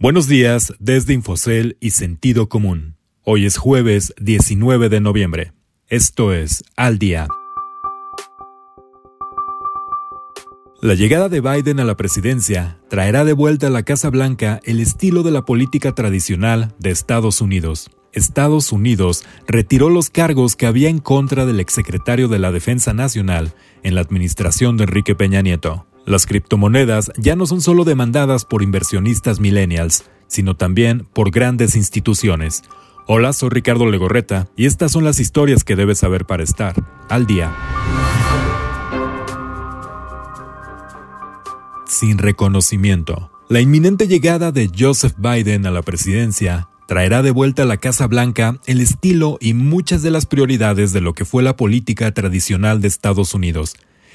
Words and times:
Buenos 0.00 0.28
días 0.28 0.72
desde 0.78 1.12
Infocel 1.12 1.76
y 1.80 1.90
Sentido 1.90 2.48
Común. 2.48 2.94
Hoy 3.24 3.46
es 3.46 3.56
jueves 3.56 4.14
19 4.20 4.88
de 4.88 5.00
noviembre. 5.00 5.54
Esto 5.88 6.32
es 6.32 6.62
Al 6.76 7.00
Día. 7.00 7.26
La 10.80 10.94
llegada 10.94 11.28
de 11.28 11.40
Biden 11.40 11.80
a 11.80 11.84
la 11.84 11.96
presidencia 11.96 12.78
traerá 12.88 13.24
de 13.24 13.32
vuelta 13.32 13.66
a 13.66 13.70
la 13.70 13.82
Casa 13.82 14.08
Blanca 14.08 14.60
el 14.62 14.78
estilo 14.78 15.24
de 15.24 15.32
la 15.32 15.44
política 15.44 15.96
tradicional 15.96 16.76
de 16.78 16.90
Estados 16.90 17.40
Unidos. 17.40 17.90
Estados 18.12 18.70
Unidos 18.70 19.24
retiró 19.48 19.90
los 19.90 20.10
cargos 20.10 20.54
que 20.54 20.66
había 20.66 20.90
en 20.90 21.00
contra 21.00 21.44
del 21.44 21.58
exsecretario 21.58 22.28
de 22.28 22.38
la 22.38 22.52
Defensa 22.52 22.94
Nacional 22.94 23.52
en 23.82 23.96
la 23.96 24.02
administración 24.02 24.76
de 24.76 24.84
Enrique 24.84 25.16
Peña 25.16 25.42
Nieto. 25.42 25.87
Las 26.08 26.24
criptomonedas 26.24 27.12
ya 27.18 27.36
no 27.36 27.44
son 27.44 27.60
solo 27.60 27.84
demandadas 27.84 28.46
por 28.46 28.62
inversionistas 28.62 29.40
millennials, 29.40 30.04
sino 30.26 30.56
también 30.56 31.06
por 31.12 31.30
grandes 31.30 31.76
instituciones. 31.76 32.62
Hola, 33.06 33.34
soy 33.34 33.50
Ricardo 33.50 33.84
Legorreta 33.84 34.48
y 34.56 34.64
estas 34.64 34.90
son 34.90 35.04
las 35.04 35.20
historias 35.20 35.64
que 35.64 35.76
debes 35.76 35.98
saber 35.98 36.24
para 36.24 36.42
estar 36.42 36.82
al 37.10 37.26
día. 37.26 37.54
Sin 41.86 42.16
reconocimiento. 42.16 43.30
La 43.50 43.60
inminente 43.60 44.08
llegada 44.08 44.50
de 44.50 44.70
Joseph 44.74 45.12
Biden 45.18 45.66
a 45.66 45.70
la 45.70 45.82
presidencia 45.82 46.70
traerá 46.86 47.20
de 47.20 47.32
vuelta 47.32 47.64
a 47.64 47.66
la 47.66 47.76
Casa 47.76 48.06
Blanca 48.06 48.58
el 48.64 48.80
estilo 48.80 49.36
y 49.42 49.52
muchas 49.52 50.00
de 50.00 50.10
las 50.10 50.24
prioridades 50.24 50.94
de 50.94 51.02
lo 51.02 51.12
que 51.12 51.26
fue 51.26 51.42
la 51.42 51.54
política 51.54 52.12
tradicional 52.12 52.80
de 52.80 52.88
Estados 52.88 53.34
Unidos 53.34 53.74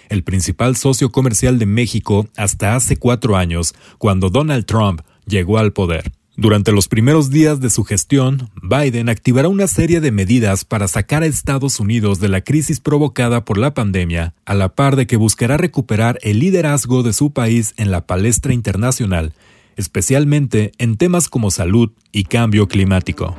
el 0.10 0.24
principal 0.24 0.76
socio 0.76 1.12
comercial 1.12 1.60
de 1.60 1.66
México 1.66 2.28
hasta 2.38 2.76
hace 2.76 2.98
cuatro 2.98 3.36
años, 3.36 3.74
cuando 3.98 4.30
Donald 4.30 4.66
Trump 4.66 5.02
llegó 5.26 5.58
al 5.58 5.74
poder. 5.74 6.12
Durante 6.36 6.72
los 6.72 6.88
primeros 6.88 7.30
días 7.30 7.60
de 7.60 7.70
su 7.70 7.84
gestión, 7.84 8.50
Biden 8.64 9.08
activará 9.08 9.50
una 9.50 9.68
serie 9.68 10.02
de 10.02 10.12
medidas 10.12 10.66
para 10.66 10.88
sacar 10.88 11.22
a 11.22 11.28
Estados 11.28 11.80
Unidos 11.80 12.20
de 12.20 12.28
la 12.28 12.42
crisis 12.42 12.80
provocada 12.80 13.46
por 13.46 13.60
la 13.60 13.76
pandemia, 13.76 14.34
a 14.46 14.56
la 14.56 14.70
par 14.70 14.96
de 14.96 15.06
que 15.06 15.16
buscará 15.16 15.58
recuperar 15.58 16.18
el 16.24 16.40
liderazgo 16.40 17.04
de 17.04 17.14
su 17.14 17.34
país 17.34 17.76
en 17.78 17.92
la 17.92 18.08
palestra 18.08 18.52
internacional, 18.52 19.34
especialmente 19.76 20.72
en 20.80 20.98
temas 20.98 21.30
como 21.30 21.52
salud 21.52 21.92
y 22.12 22.24
cambio 22.24 22.68
climático. 22.68 23.36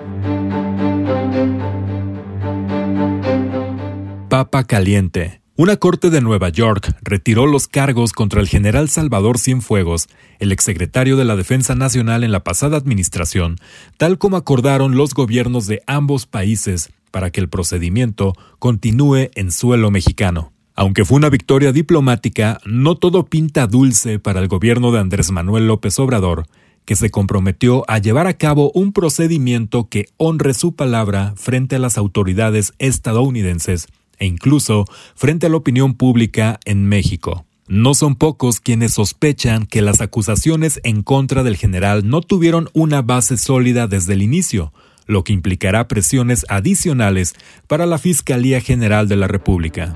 Papa 4.28 4.64
Caliente 4.64 5.43
una 5.56 5.76
corte 5.76 6.10
de 6.10 6.20
Nueva 6.20 6.48
York 6.48 6.96
retiró 7.02 7.46
los 7.46 7.68
cargos 7.68 8.12
contra 8.12 8.40
el 8.40 8.48
general 8.48 8.88
Salvador 8.88 9.38
Cienfuegos, 9.38 10.08
el 10.40 10.50
exsecretario 10.50 11.16
de 11.16 11.24
la 11.24 11.36
Defensa 11.36 11.76
Nacional 11.76 12.24
en 12.24 12.32
la 12.32 12.42
pasada 12.42 12.76
administración, 12.76 13.58
tal 13.96 14.18
como 14.18 14.36
acordaron 14.36 14.96
los 14.96 15.14
gobiernos 15.14 15.68
de 15.68 15.80
ambos 15.86 16.26
países 16.26 16.90
para 17.12 17.30
que 17.30 17.40
el 17.40 17.48
procedimiento 17.48 18.32
continúe 18.58 19.30
en 19.36 19.52
suelo 19.52 19.92
mexicano. 19.92 20.52
Aunque 20.74 21.04
fue 21.04 21.18
una 21.18 21.30
victoria 21.30 21.70
diplomática, 21.70 22.58
no 22.64 22.96
todo 22.96 23.26
pinta 23.26 23.68
dulce 23.68 24.18
para 24.18 24.40
el 24.40 24.48
gobierno 24.48 24.90
de 24.90 24.98
Andrés 24.98 25.30
Manuel 25.30 25.68
López 25.68 25.96
Obrador, 26.00 26.48
que 26.84 26.96
se 26.96 27.10
comprometió 27.10 27.84
a 27.86 27.98
llevar 27.98 28.26
a 28.26 28.34
cabo 28.34 28.72
un 28.74 28.92
procedimiento 28.92 29.88
que 29.88 30.06
honre 30.16 30.52
su 30.52 30.74
palabra 30.74 31.32
frente 31.36 31.76
a 31.76 31.78
las 31.78 31.96
autoridades 31.96 32.72
estadounidenses 32.80 33.86
e 34.18 34.26
incluso 34.26 34.84
frente 35.14 35.46
a 35.46 35.48
la 35.48 35.56
opinión 35.56 35.94
pública 35.94 36.60
en 36.64 36.86
México. 36.86 37.44
No 37.66 37.94
son 37.94 38.14
pocos 38.16 38.60
quienes 38.60 38.94
sospechan 38.94 39.64
que 39.64 39.80
las 39.80 40.02
acusaciones 40.02 40.80
en 40.84 41.02
contra 41.02 41.42
del 41.42 41.56
general 41.56 42.06
no 42.08 42.20
tuvieron 42.20 42.68
una 42.74 43.00
base 43.00 43.38
sólida 43.38 43.86
desde 43.86 44.12
el 44.12 44.22
inicio, 44.22 44.72
lo 45.06 45.24
que 45.24 45.32
implicará 45.32 45.88
presiones 45.88 46.44
adicionales 46.48 47.34
para 47.66 47.86
la 47.86 47.98
Fiscalía 47.98 48.60
General 48.60 49.08
de 49.08 49.16
la 49.16 49.28
República. 49.28 49.94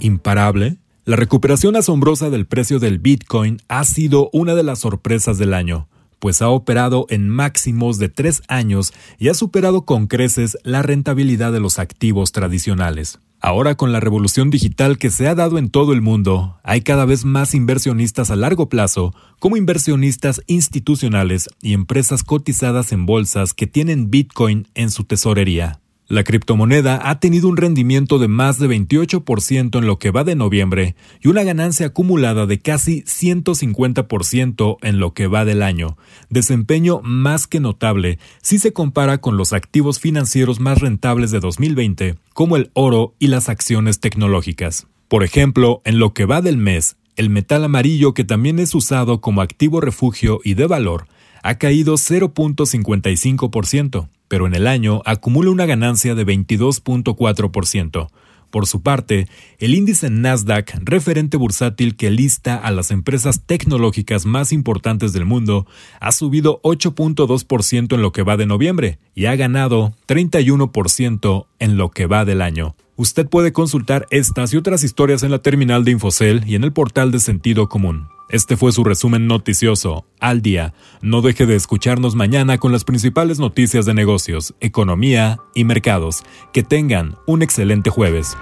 Imparable, 0.00 0.78
la 1.04 1.16
recuperación 1.16 1.76
asombrosa 1.76 2.30
del 2.30 2.46
precio 2.46 2.80
del 2.80 2.98
Bitcoin 2.98 3.58
ha 3.68 3.84
sido 3.84 4.30
una 4.32 4.54
de 4.54 4.62
las 4.64 4.80
sorpresas 4.80 5.38
del 5.38 5.54
año 5.54 5.88
pues 6.18 6.42
ha 6.42 6.48
operado 6.48 7.06
en 7.08 7.28
máximos 7.28 7.98
de 7.98 8.08
tres 8.08 8.42
años 8.48 8.92
y 9.18 9.28
ha 9.28 9.34
superado 9.34 9.82
con 9.82 10.06
creces 10.06 10.58
la 10.62 10.82
rentabilidad 10.82 11.52
de 11.52 11.60
los 11.60 11.78
activos 11.78 12.32
tradicionales. 12.32 13.18
Ahora 13.40 13.76
con 13.76 13.92
la 13.92 14.00
revolución 14.00 14.50
digital 14.50 14.98
que 14.98 15.10
se 15.10 15.28
ha 15.28 15.36
dado 15.36 15.58
en 15.58 15.70
todo 15.70 15.92
el 15.92 16.02
mundo, 16.02 16.58
hay 16.64 16.80
cada 16.80 17.04
vez 17.04 17.24
más 17.24 17.54
inversionistas 17.54 18.32
a 18.32 18.36
largo 18.36 18.68
plazo, 18.68 19.14
como 19.38 19.56
inversionistas 19.56 20.42
institucionales 20.48 21.48
y 21.62 21.72
empresas 21.72 22.24
cotizadas 22.24 22.90
en 22.90 23.06
bolsas 23.06 23.54
que 23.54 23.68
tienen 23.68 24.10
Bitcoin 24.10 24.66
en 24.74 24.90
su 24.90 25.04
tesorería. 25.04 25.78
La 26.10 26.24
criptomoneda 26.24 27.10
ha 27.10 27.20
tenido 27.20 27.50
un 27.50 27.58
rendimiento 27.58 28.18
de 28.18 28.28
más 28.28 28.58
de 28.58 28.66
28% 28.66 29.78
en 29.78 29.86
lo 29.86 29.98
que 29.98 30.10
va 30.10 30.24
de 30.24 30.36
noviembre 30.36 30.96
y 31.20 31.28
una 31.28 31.42
ganancia 31.42 31.88
acumulada 31.88 32.46
de 32.46 32.60
casi 32.60 33.02
150% 33.02 34.78
en 34.80 35.00
lo 35.00 35.12
que 35.12 35.26
va 35.26 35.44
del 35.44 35.62
año, 35.62 35.98
desempeño 36.30 37.02
más 37.02 37.46
que 37.46 37.60
notable 37.60 38.18
si 38.40 38.58
se 38.58 38.72
compara 38.72 39.18
con 39.18 39.36
los 39.36 39.52
activos 39.52 40.00
financieros 40.00 40.60
más 40.60 40.78
rentables 40.78 41.30
de 41.30 41.40
2020, 41.40 42.14
como 42.32 42.56
el 42.56 42.70
oro 42.72 43.14
y 43.18 43.26
las 43.26 43.50
acciones 43.50 44.00
tecnológicas. 44.00 44.86
Por 45.08 45.24
ejemplo, 45.24 45.82
en 45.84 45.98
lo 45.98 46.14
que 46.14 46.24
va 46.24 46.40
del 46.40 46.56
mes, 46.56 46.96
el 47.16 47.28
metal 47.28 47.64
amarillo 47.64 48.14
que 48.14 48.24
también 48.24 48.60
es 48.60 48.74
usado 48.74 49.20
como 49.20 49.42
activo 49.42 49.82
refugio 49.82 50.40
y 50.42 50.54
de 50.54 50.66
valor, 50.66 51.06
ha 51.42 51.58
caído 51.58 51.96
0.55%, 51.96 54.08
pero 54.28 54.46
en 54.46 54.54
el 54.54 54.66
año 54.66 55.02
acumula 55.04 55.50
una 55.50 55.66
ganancia 55.66 56.14
de 56.14 56.24
22.4%. 56.24 58.08
Por 58.50 58.66
su 58.66 58.82
parte, 58.82 59.28
el 59.58 59.74
índice 59.74 60.08
Nasdaq, 60.08 60.78
referente 60.82 61.36
bursátil 61.36 61.96
que 61.96 62.10
lista 62.10 62.56
a 62.56 62.70
las 62.70 62.90
empresas 62.90 63.42
tecnológicas 63.44 64.24
más 64.24 64.52
importantes 64.52 65.12
del 65.12 65.26
mundo, 65.26 65.66
ha 66.00 66.12
subido 66.12 66.60
8.2% 66.62 67.94
en 67.94 68.02
lo 68.02 68.12
que 68.12 68.22
va 68.22 68.38
de 68.38 68.46
noviembre 68.46 68.98
y 69.14 69.26
ha 69.26 69.36
ganado 69.36 69.92
31% 70.06 71.46
en 71.58 71.76
lo 71.76 71.90
que 71.90 72.06
va 72.06 72.24
del 72.24 72.40
año. 72.40 72.74
Usted 72.96 73.28
puede 73.28 73.52
consultar 73.52 74.06
estas 74.10 74.52
y 74.54 74.56
otras 74.56 74.82
historias 74.82 75.22
en 75.22 75.30
la 75.30 75.40
terminal 75.40 75.84
de 75.84 75.92
Infocel 75.92 76.42
y 76.46 76.54
en 76.54 76.64
el 76.64 76.72
portal 76.72 77.12
de 77.12 77.20
Sentido 77.20 77.68
Común. 77.68 78.08
Este 78.30 78.58
fue 78.58 78.72
su 78.72 78.84
resumen 78.84 79.26
noticioso, 79.26 80.04
al 80.20 80.42
día. 80.42 80.74
No 81.00 81.22
deje 81.22 81.46
de 81.46 81.56
escucharnos 81.56 82.14
mañana 82.14 82.58
con 82.58 82.72
las 82.72 82.84
principales 82.84 83.38
noticias 83.38 83.86
de 83.86 83.94
negocios, 83.94 84.54
economía 84.60 85.38
y 85.54 85.64
mercados. 85.64 86.24
Que 86.52 86.62
tengan 86.62 87.16
un 87.26 87.42
excelente 87.42 87.88
jueves. 87.88 88.36